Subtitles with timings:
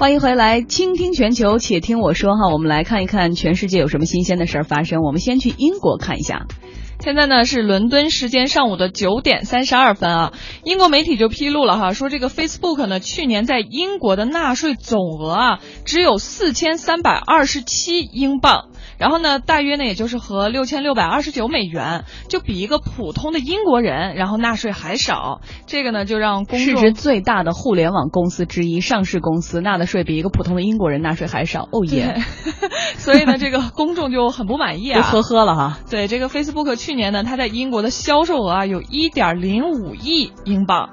[0.00, 2.50] 欢迎回来，倾听全球，且听我说哈。
[2.50, 5.02] 我们来看一看全世界有什么新鲜的事儿发生。
[5.02, 6.46] 我们先去英国看一下。
[7.00, 10.32] 现在呢是伦敦时间上午的九点三十二分啊，
[10.64, 18.69] 英国媒体就披露了哈，说这个 Facebook 呢去年在英国的纳税总额啊只有四千三百二十七英镑。
[19.00, 25.40] 然后呢，大约呢，也就是和六千六百二十九美元，就比一个普通的英国人，然后纳税还少。
[25.66, 31.62] 这个呢，就让公市值最大的互联网公司之一上市公司纳的税比一个普通的英国人纳税还少。
[31.72, 32.20] 哦耶！
[32.98, 35.78] 所以呢，这个公众就很不满意啊， 呵呵了哈。
[35.88, 40.90] 对，这个 Facebook 去年呢，它在英国的销售额啊，有一点零五亿英镑。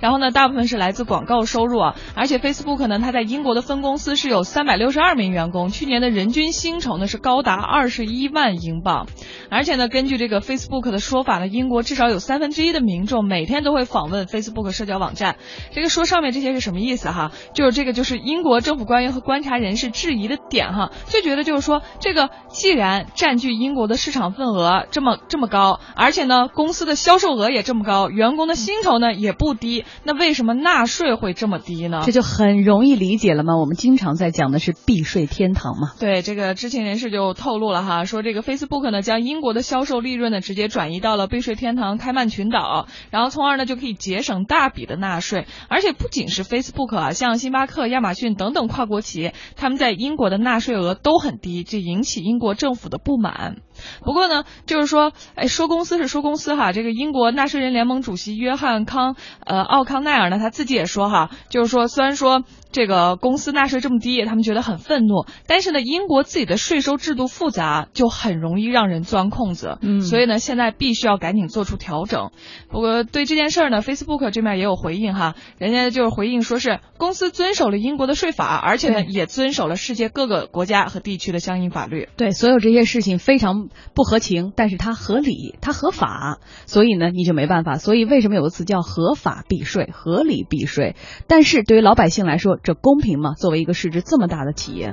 [0.00, 9.06] 然后呢，大部分是来自广告收入啊，而且 Facebook 呢，它在英国的分公司是有三百六十二名员工，去年的人均薪酬呢是高达二十一万英镑，
[9.50, 15.36] 而且呢，根据这个 Facebook 的说法呢，英国至少有三分之一的民众每天都会访问 Facebook 社交网站。
[15.72, 17.32] 这个说上面这些是什么意思哈？
[17.54, 29.84] 就是这个就是英国政府官员和观察人士质疑的点哈，就觉得就是说这个既然占据英国的市场份额这么这么高，而且呢，公司的销售额也这么高，员工的薪酬呢也不低。
[30.04, 32.00] 那为什么纳税会这么低呢？
[32.06, 33.58] 这就很容易理解了吗？
[33.58, 35.92] 我们经常在讲的是避税天堂嘛。
[36.00, 45.46] 对，这个知情人士就透露了哈，说这个 Facebook 呢将英国的销售利润呢直接转移到了避税天堂开曼群岛，然后从而呢就可以节省大笔的纳税。
[45.68, 53.56] 而且不仅是 Facebook 啊，像星巴克、亚马逊等等跨国企业，他们在英国的纳税额都很低，这引起英国政府的不满。
[54.04, 62.44] 不过呢，就是说，哎，说公司是说公司哈，这个英国纳税人联盟主席约翰康，呃，奥康奈尔呢，他自己也说哈，就是说，虽然说。
[62.78, 65.26] 这个公司纳税这么低，他们觉得很愤怒。
[65.48, 69.78] 但是呢，英国自己的税收制度复杂，就很容易让人钻空子。
[69.82, 72.30] 嗯，所以呢，现在必须要赶紧做出调整。
[72.70, 82.08] 不过对这件事儿呢，Facebook 这边也有回应哈，人家就是回应说是公司遵守了英国的税法，而且呢，也遵守了世界各个国家和地区的相应法律。
[82.16, 87.74] 对，所有这些事情非常不合情，但是它合理，它合法，所以呢，你就没办法。
[87.74, 90.94] 所以为什么有个词叫合法避税、合理避税？
[91.26, 93.32] 但是对于老百姓来说，这公平吗？
[93.32, 94.92] 作为一个市值这么大的企业。